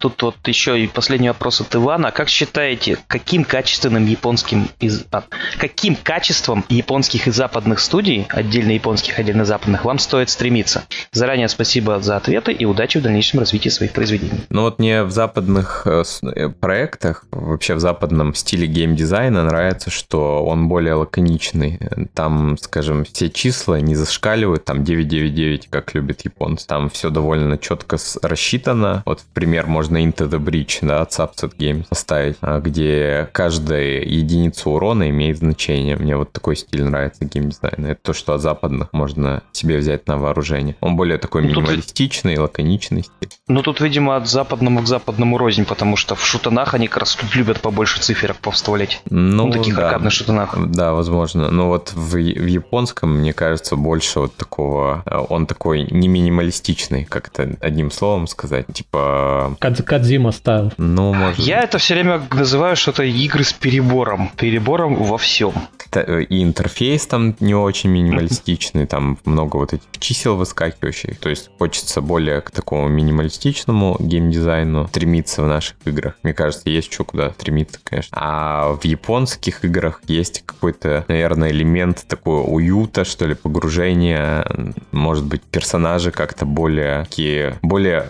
[0.00, 2.10] Тут вот еще и последний вопрос от Ивана.
[2.10, 5.04] Как считаете, каким качественным японским из...
[5.10, 5.24] а,
[5.58, 10.84] каким качеством японских и западных студий, отдельно японских, отдельно западных, вам стоит стремиться?
[11.12, 14.40] Заранее спасибо за ответы и удачи в дальнейшем развитии своих произведений.
[14.50, 16.02] Ну вот мне в западных э,
[16.34, 21.78] э, проектах, вообще в западном стиле геймдизайна нравится, что он более лаконичный.
[22.14, 26.66] Там, скажем, все числа не зашкаливают, там 999, как любят японцы.
[26.66, 29.02] Там все довольно четко рассчитано.
[29.06, 34.02] Вот, в пример, можно Into the Breach, да, от Subset Games поставить, а, где каждая
[34.02, 35.96] единица урона имеет значение.
[35.96, 37.88] Мне вот такой стиль нравится геймдизайна.
[37.88, 40.76] Это то, что от западных можно себе взять на вооружение.
[40.80, 43.38] Он более такой ну, минималистичный, лаконичный стиль.
[43.48, 47.14] Ну, тут, видимо, от западному к западному рознь, потому что в шутанах они как раз
[47.14, 49.02] тут любят побольше циферок повставлять.
[49.10, 49.86] Ну, ну таких да.
[49.86, 50.54] аркадных шутанах.
[50.66, 51.50] Да, возможно.
[51.50, 55.02] Но вот в, в японском, мне кажется, больше вот такого...
[55.06, 58.66] Э, он такой не минималистичный, как это одним словом сказать.
[58.72, 60.72] Типа Кадз, Кадзима стайл.
[60.76, 61.38] Ну, может.
[61.38, 64.30] Я это все время называю что-то игры с перебором.
[64.36, 65.52] Перебором во всем.
[65.92, 71.18] Э, и интерфейс там не очень минималистичный, там много вот этих чисел выскакивающих.
[71.18, 76.14] То есть хочется более к такому минималистичному геймдизайну стремиться в наших играх.
[76.22, 78.16] Мне кажется, есть что куда стремиться, конечно.
[78.20, 84.46] А в японских играх есть какой-то, наверное, элемент такого уюта, что ли, погружения.
[84.92, 88.06] Может быть, персонажи как-то более такие, более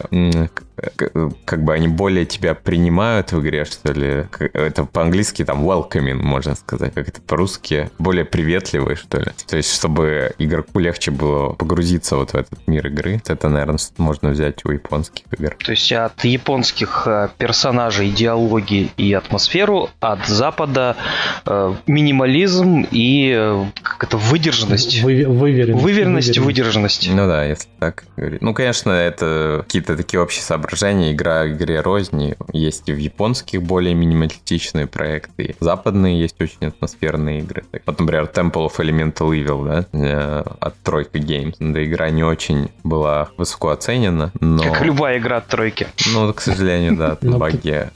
[1.44, 4.26] как бы они более тебя принимают в игре, что ли.
[4.52, 7.67] Это по-английски там welcoming, можно сказать, как это по-русски,
[7.98, 9.32] более приветливый, что ли.
[9.46, 13.20] То есть, чтобы игроку легче было погрузиться вот в этот мир игры.
[13.26, 15.56] Это, наверное, можно взять у японских игр.
[15.64, 20.96] То есть от японских э, персонажей идеологии и атмосферу, от Запада
[21.46, 25.02] э, минимализм и э, как это, выдержанность.
[25.02, 25.82] Вы, выверенность.
[25.82, 27.08] Выверенность, выдержанность.
[27.10, 28.42] Ну да, если так говорить.
[28.42, 31.12] Ну, конечно, это какие-то такие общие соображения.
[31.12, 32.36] Игра игре розни.
[32.52, 35.54] Есть и в японских более минималистичные проекты.
[35.60, 37.57] Западные есть очень атмосферные игры.
[37.86, 41.54] Вот, например, Temple of Elemental Evil, да, от Тройка Games.
[41.58, 44.62] Да, игра не очень была высоко оценена, но...
[44.62, 45.88] Как любая игра от Тройки.
[46.12, 47.88] Ну, к сожалению, да, баги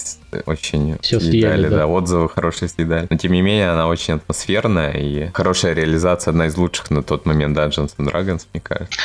[0.46, 1.78] очень Все съедали, да.
[1.78, 3.06] да, отзывы хорошие съедали.
[3.10, 7.26] Но тем не менее, она очень атмосферная и хорошая реализация, одна из лучших на тот
[7.26, 8.98] момент Dungeons and Dragons, мне кажется.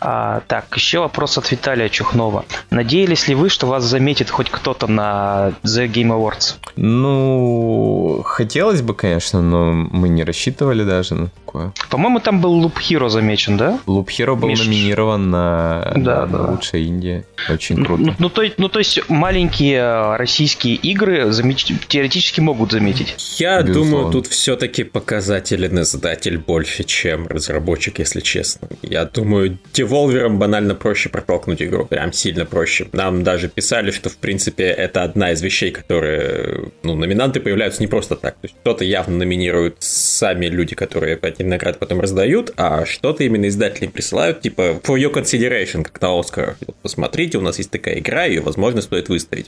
[0.00, 2.44] А, так, еще вопрос от Виталия Чухнова.
[2.70, 6.56] Надеялись ли вы, что вас заметит хоть кто-то на The Game Awards?
[6.76, 9.72] Ну, хотелось бы, конечно, но
[10.04, 11.72] мы не рассчитывали даже на такое.
[11.90, 13.78] По-моему, там был Loop Hero замечен, да?
[13.86, 14.64] Loop Hero был Миш...
[14.64, 16.38] номинирован на, да, на, да.
[16.38, 17.24] на лучшая Индия.
[17.48, 18.02] Очень ну, круто.
[18.02, 21.66] Ну, ну, то, ну, то есть маленькие российские игры замеч...
[21.88, 23.14] теоретически могут заметить.
[23.38, 23.90] Я Безусловно.
[23.90, 28.68] думаю, тут все-таки показателен издатель больше, чем разработчик, если честно.
[28.82, 31.84] Я думаю, деволверам банально проще протолкнуть игру.
[31.86, 32.88] Прям сильно проще.
[32.92, 36.70] Нам даже писали, что, в принципе, это одна из вещей, которые...
[36.82, 38.34] Ну, номинанты появляются не просто так.
[38.34, 43.48] То есть кто-то явно номинируют сами люди, которые эти награды потом раздают, а что-то именно
[43.48, 46.56] издатели присылают, типа, for your consideration, как на Оскар.
[46.82, 49.46] Посмотрите, у нас есть такая игра, ее, возможно, стоит выставить.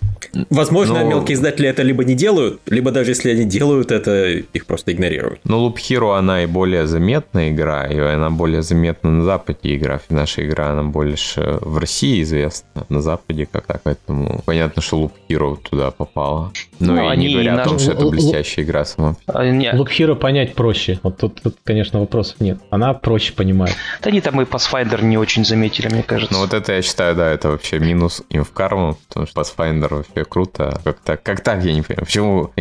[0.50, 4.66] Возможно, Но мелкие издатели это либо не делают, либо даже если они делают это, их
[4.66, 5.40] просто игнорируют.
[5.44, 10.00] Ну, Loop Hero, она и более заметная игра, и она более заметна на Западе игра.
[10.08, 13.80] Наша игра, она больше в России известна, на Западе как так.
[13.82, 16.52] Поэтому понятно, что Loop Hero туда попала.
[16.78, 19.16] Но ну, и они не говоря о том, что это блестящая игра сама.
[19.26, 20.98] Loop Hero понять проще.
[21.02, 22.58] Вот тут, тут, конечно, вопросов нет.
[22.70, 23.76] Она проще понимает.
[24.02, 26.34] Да они там и Pathfinder не очень заметили, мне кажется.
[26.34, 29.88] Ну вот это я считаю, да, это вообще минус им в карму, потому что Pathfinder
[29.94, 30.80] вообще круто.
[30.84, 32.04] Как так, как так, я не понимаю.
[32.04, 32.52] Почему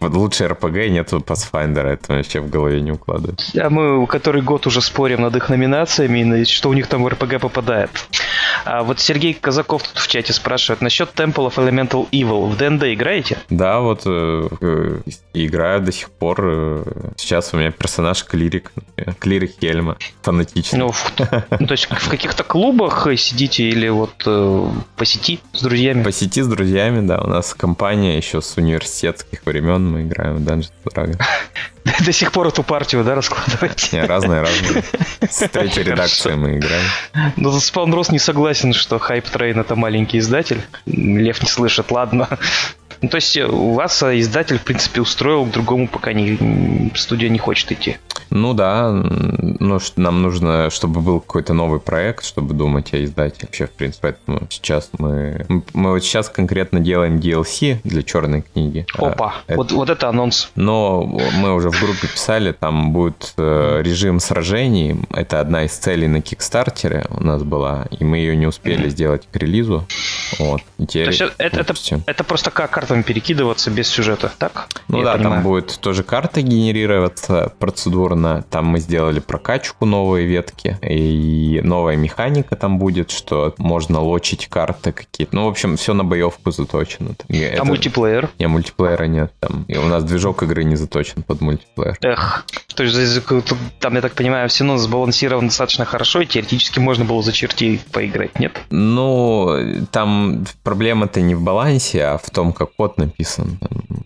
[0.00, 1.86] в лучшей RPG нет Pathfinder?
[1.86, 3.64] Это вообще в голове не укладывается.
[3.64, 7.38] А мы который год уже спорим над их номинациями, что у них там в RPG
[7.38, 7.90] попадает.
[8.64, 12.48] А вот Сергей Казаков тут в чате спрашивает насчет Temple of Elemental Evil.
[12.48, 13.38] В ДНД играете?
[13.50, 15.00] Да, вот э, э,
[15.34, 16.40] играю до сих пор.
[16.44, 16.84] Э,
[17.16, 18.72] сейчас у меня персонаж клирик.
[19.18, 19.96] Клирик Хельма.
[20.22, 20.78] Фанатичный.
[20.78, 21.12] Ну, в,
[21.58, 26.02] ну, то есть в каких-то клубах сидите или вот э, по сети с друзьями?
[26.02, 27.20] По сети с друзьями, да.
[27.20, 29.90] У нас компания еще с университетских времен.
[29.90, 31.20] Мы играем в Dungeons Dragons.
[32.04, 33.96] До сих пор эту партию, да, раскладываете?
[33.96, 34.84] Не, разные, разные.
[35.28, 36.84] С третьей редакцией мы играем.
[37.36, 40.62] Ну, Спаунрос не согласен, что Hype Train это маленький издатель.
[40.86, 42.28] Лев не слышит, ладно.
[43.02, 47.38] Ну, то есть у вас издатель, в принципе, устроил, к другому пока не, студия не
[47.38, 47.98] хочет идти.
[48.30, 53.46] Ну да, но нам нужно, чтобы был какой-то новый проект, чтобы думать о издателе.
[53.46, 55.44] Вообще, в принципе, поэтому сейчас мы...
[55.74, 58.86] Мы вот сейчас конкретно делаем DLC для черной книги.
[58.94, 60.50] Опа, это, вот, вот это анонс.
[60.54, 64.96] Но мы уже в группе писали, там будет э, режим сражений.
[65.10, 69.28] Это одна из целей на Кикстартере у нас была, и мы ее не успели сделать
[69.30, 69.86] к релизу.
[70.38, 70.62] Вот.
[70.78, 71.74] И теперь, То есть это, это,
[72.06, 74.68] это просто как карта картам перекидываться без сюжета, так?
[74.88, 75.34] Ну Я да, понимаю.
[75.34, 78.44] там будет тоже карта генерироваться процедурно.
[78.50, 80.78] Там мы сделали прокачку новые ветки.
[80.82, 85.34] И новая механика там будет, что можно лочить карты какие-то.
[85.34, 87.14] Ну, в общем, все на боевку заточено.
[87.28, 87.64] А Это...
[87.64, 88.28] мультиплеер?
[88.38, 89.32] Не, мультиплеера нет.
[89.40, 89.64] Там.
[89.68, 91.96] И у нас движок игры не заточен под мультиплеер.
[92.02, 93.26] Эх, то есть
[93.80, 97.80] там, я так понимаю, все равно сбалансировано достаточно хорошо, и теоретически можно было за черти
[97.92, 98.52] поиграть, нет?
[98.70, 103.58] Ну, там проблема-то не в балансе, а в том, как код написан.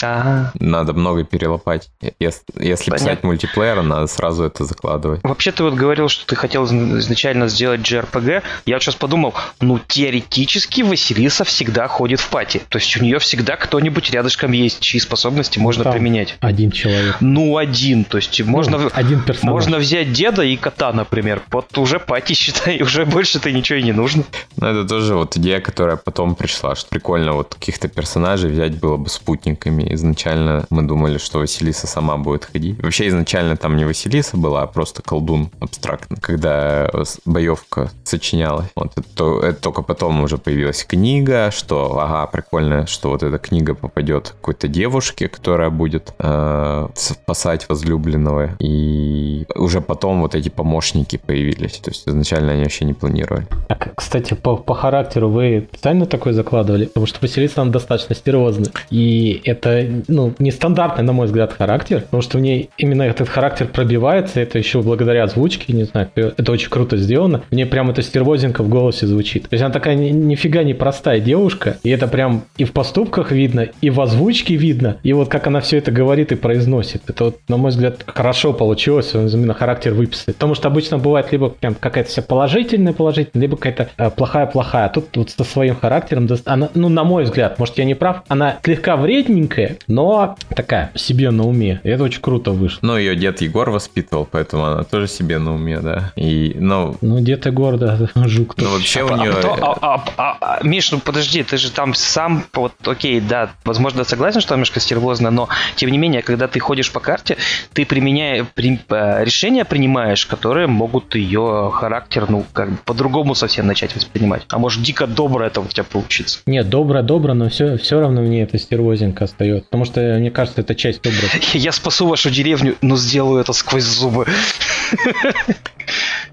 [0.03, 0.53] Ага.
[0.61, 1.89] Надо много перелопать.
[2.21, 5.21] Если, если писать мультиплеер, надо сразу это закладывать.
[5.23, 8.43] Вообще, ты вот говорил, что ты хотел изначально сделать JRPG.
[8.67, 12.61] Я вот сейчас подумал, ну, теоретически Василиса всегда ходит в пати.
[12.69, 16.37] То есть у нее всегда кто-нибудь рядышком есть, чьи способности можно Там применять.
[16.41, 17.17] Один человек.
[17.21, 18.05] Ну, один.
[18.05, 19.55] То есть ну, можно, один персонаж.
[19.55, 21.41] можно взять деда и кота, например.
[21.51, 24.25] Вот уже пати, считай, уже больше-то ничего и не нужно.
[24.59, 28.97] Ну, это тоже вот идея, которая потом пришла, что прикольно вот каких-то персонажей взять было
[28.97, 29.87] бы спутниками.
[29.95, 32.83] Изначально мы думали, что Василиса сама будет ходить.
[32.83, 36.91] Вообще изначально там не Василиса была, а просто колдун абстрактно, когда
[37.25, 38.67] боевка сочинялась.
[38.75, 43.75] Вот это, это только потом уже появилась книга, что ага, прикольно, что вот эта книга
[43.75, 48.57] попадет какой-то девушке, которая будет э, спасать возлюбленного.
[48.59, 51.79] И уже потом вот эти помощники появились.
[51.79, 53.47] То есть изначально они вообще не планировали.
[53.69, 56.87] А, кстати, по, по характеру вы специально такой закладывали?
[56.87, 58.15] Потому что Василиса нам достаточно
[58.53, 58.71] стереозный.
[58.91, 63.69] И это, ну, нестандартный, на мой взгляд, характер, потому что в ней именно этот характер
[63.73, 67.43] пробивается, это еще благодаря озвучке, не знаю, это очень круто сделано.
[67.51, 69.45] Мне прям это стервозинка в голосе звучит.
[69.45, 73.33] То есть она такая ни, нифига не простая девушка, и это прям и в поступках
[73.33, 77.03] видно, и в озвучке видно, и вот как она все это говорит и произносит.
[77.09, 80.37] Это вот, на мой взгляд, хорошо получилось именно характер выписать.
[80.37, 84.87] Потому что обычно бывает либо прям какая-то вся положительная положительная, либо какая-то э, плохая-плохая.
[84.87, 88.23] А тут вот со своим характером, она, ну, на мой взгляд, может, я не прав,
[88.29, 91.81] она слегка вредненькая, но такая себе на уме.
[91.85, 92.79] И это очень круто вышло.
[92.83, 96.13] Ну, ее дед Егор воспитывал, поэтому она тоже себе на уме, да.
[96.17, 96.97] И, ну...
[97.01, 98.55] Ну, дед Егор, да, жук.
[98.59, 99.33] Ну, вообще у нее...
[99.33, 104.05] А, а, а, а, Миш, ну подожди, ты же там сам, вот, окей, да, возможно,
[104.05, 107.37] согласен, что немножко стервозно, но, тем не менее, когда ты ходишь по карте,
[107.73, 113.67] ты применяя, при, э, решения принимаешь, которые могут ее характер, ну, как бы по-другому совсем
[113.67, 114.43] начать воспринимать.
[114.49, 116.41] А может, дико добро это у тебя получится.
[116.47, 119.65] Нет, добро-добро, но все, все равно мне это стервозинка остается.
[119.67, 121.29] Потому что, мне кажется, это часть добра.
[121.55, 124.27] Я спасу вашу деревню, но сделаю это сквозь зубы.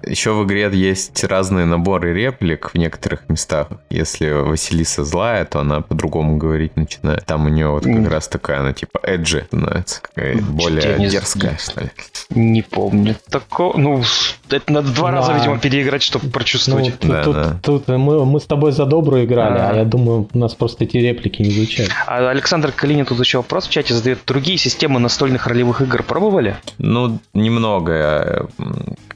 [0.06, 3.68] Еще в игре есть разные наборы реплик в некоторых местах.
[3.90, 7.24] Если Василиса злая, то она по-другому говорить начинает.
[7.26, 10.00] Там у нее вот как раз такая, она типа эджи становится.
[10.16, 11.90] Более дерзкая, что ли.
[12.30, 13.76] Не помню такого.
[13.78, 14.02] Ну,
[14.50, 15.18] это надо два да.
[15.18, 16.94] раза, видимо, переиграть, чтобы прочувствовать.
[17.02, 17.58] Ну, да, тут, да.
[17.62, 19.70] тут мы, мы с тобой за добрую играли, а.
[19.70, 21.88] а я думаю, у нас просто эти реплики не звучат.
[22.06, 24.20] А Александр Калинин тут еще вопрос в чате задает.
[24.26, 26.56] Другие системы настольных ролевых игр пробовали?
[26.78, 28.48] Ну, немного.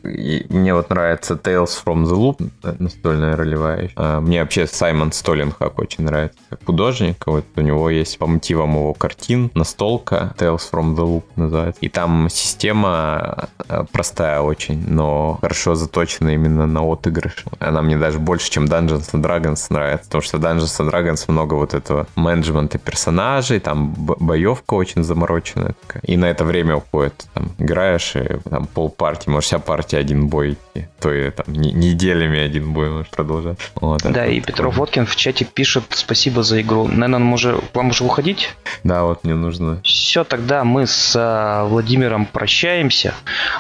[0.02, 3.90] Мне вот нравится Tales from the Loop, настольная ролевая.
[3.96, 7.26] А, мне вообще Саймон Столлинхак очень нравится как художник.
[7.26, 11.80] Вот у него есть по мотивам его картин настолка Tales from the Loop называется.
[11.80, 17.44] И там система а, простая очень, но хорошо заточена именно на отыгрыш.
[17.58, 21.54] Она мне даже больше, чем Dungeons and Dragons нравится, потому что Dungeons and Dragons много
[21.54, 25.74] вот этого менеджмента персонажей, там боевка очень замороченная.
[26.02, 27.26] И на это время уходит.
[27.34, 30.56] Там играешь, и там пол партии, может вся партия один бой
[31.00, 33.58] То и там неделями один бой можешь продолжать.
[33.74, 36.86] Вот, да, и Петров Воткин в чате пишет спасибо за игру.
[36.86, 38.54] Наверное, уже, вам уже уходить?
[38.84, 39.80] Да, вот мне нужно.
[39.82, 43.14] Все, тогда мы с а, Владимиром прощаемся.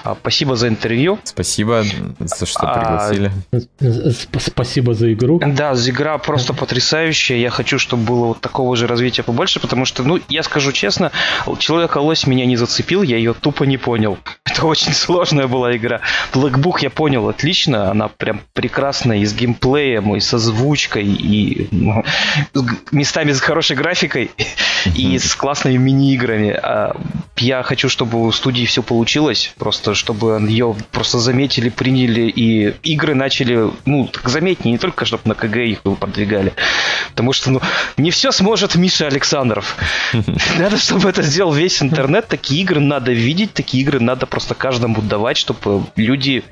[0.04, 1.18] А, спасибо за интервью.
[1.24, 1.84] Спасибо
[2.18, 3.32] за что а, пригласили.
[3.52, 5.40] А, спасибо за игру.
[5.44, 7.36] Да, игра просто потрясающая.
[7.36, 11.12] Я хочу, чтобы было вот такого же развития побольше, потому что, ну, я скажу честно,
[11.58, 14.18] Человек-лось меня не зацепил, я ее тупо не понял.
[14.44, 16.00] Это очень сложная была игра.
[16.32, 21.68] Black Book я понял отлично, она прям прекрасная и с геймплеем, и с озвучкой, и
[21.70, 22.02] ну,
[22.92, 24.30] местами с хорошей графикой,
[24.96, 26.50] и с классными мини-играми.
[26.50, 26.96] А
[27.36, 33.14] я хочу, чтобы у студии все получилось, просто чтобы ее просто заметили, приняли, и игры
[33.14, 36.54] начали, ну, так заметнее, не только чтобы на КГ их продвигали.
[37.10, 37.60] Потому что, ну,
[37.96, 39.76] не все сможет Миша Александров.
[40.58, 42.28] Надо, чтобы это сделал весь интернет.
[42.28, 46.44] Такие игры надо видеть, такие игры надо просто каждому давать, чтобы люди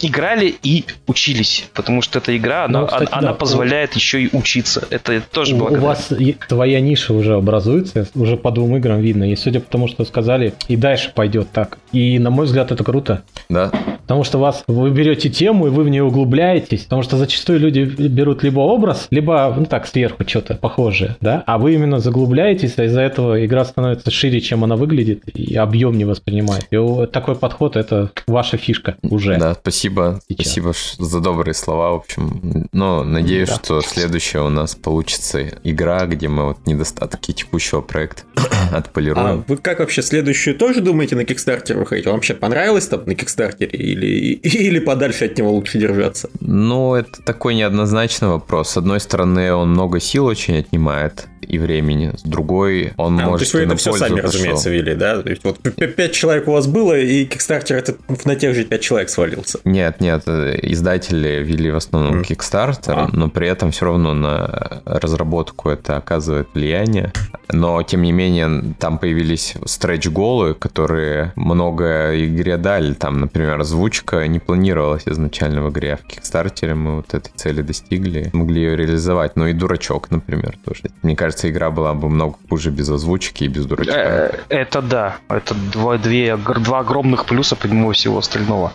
[0.00, 1.68] играли и учились.
[1.74, 3.34] Потому что эта игра, она, ну, кстати, она да.
[3.34, 4.86] позволяет еще и учиться.
[4.90, 5.68] Это тоже было.
[5.68, 6.10] У вас
[6.48, 9.30] твоя ниша уже образуется, уже по двум играм видно.
[9.30, 11.78] И судя по тому, что сказали, и дальше пойдет так.
[11.92, 13.22] И на мой взгляд, это круто.
[13.48, 13.70] Да.
[14.02, 16.82] Потому что вас вы берете тему и вы в нее углубляетесь.
[16.84, 21.42] Потому что зачастую люди берут либо образ, либо, ну так, сверху что-то похожее, да?
[21.46, 25.96] А вы именно заглубляетесь, а из-за этого игра становится шире, чем она выглядит, и объем
[25.96, 26.66] не воспринимает.
[26.70, 29.21] И такой подход это ваша фишка уже.
[29.24, 30.20] Да, спасибо.
[30.28, 30.46] Сейчас.
[30.46, 31.92] Спасибо за добрые слова.
[31.92, 33.56] В общем, но надеюсь, да.
[33.56, 38.22] что следующая у нас получится игра, где мы вот недостатки текущего проекта
[38.72, 39.26] отполируем.
[39.26, 42.06] А вы как вообще следующую тоже думаете на Kickstarter выходить?
[42.06, 46.30] Вам вообще понравилось там на Кикстартере или, или подальше от него лучше держаться?
[46.40, 48.70] Ну, это такой неоднозначный вопрос.
[48.70, 53.38] С одной стороны, он много сил очень отнимает и времени, с другой он а, может...
[53.38, 54.30] То есть вы это все сами, пошел.
[54.30, 55.20] разумеется, вели, да?
[55.20, 58.80] То есть вот 5 человек у вас было, и Kickstarter это на тех же 5
[58.80, 59.60] человек свалился.
[59.64, 62.26] Нет, нет, издатели вели в основном mm.
[62.26, 63.08] Kickstarter, а.
[63.12, 67.12] но при этом все равно на разработку это оказывает влияние.
[67.50, 72.94] Но, тем не менее, там появились стретч-голы, которые много игре дали.
[72.94, 77.62] Там, например, озвучка не планировалась изначально в игре, а в Kickstarter мы вот этой цели
[77.62, 79.36] достигли, могли ее реализовать.
[79.36, 80.84] Ну и дурачок, например, тоже.
[81.02, 83.94] Мне кажется, игра была бы много хуже без озвучки и без дурачка.
[83.94, 85.16] Э, это да.
[85.28, 88.72] Это два, две, два огромных плюса помимо всего остального.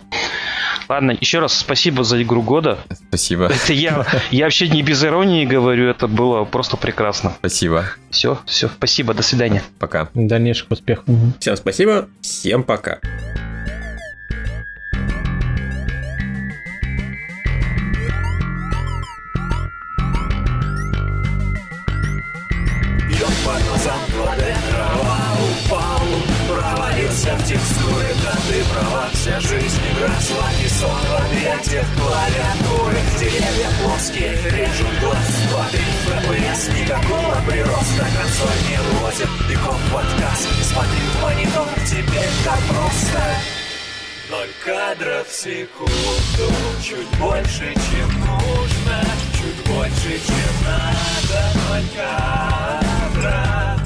[0.88, 2.78] Ладно, еще раз спасибо за игру года.
[3.08, 3.46] Спасибо.
[3.46, 7.34] Это я, я вообще не без иронии говорю, это было просто прекрасно.
[7.38, 7.84] Спасибо.
[8.10, 9.62] Все, все, спасибо, до свидания.
[9.78, 10.08] Пока.
[10.14, 11.04] Дальнейших успехов.
[11.38, 13.00] Всем спасибо, всем пока.
[31.68, 35.18] Светит клавиатуры, деревья плоские Режут глаз,
[35.50, 38.06] Смотри, FPS Никакого прироста.
[38.16, 43.22] Консоль не лозит И комп в отказ, смотри в монитор Теперь так просто.
[44.30, 49.04] Ноль кадров в секунду Чуть больше, чем нужно.
[49.34, 53.77] Чуть больше, чем надо Ноль кадров.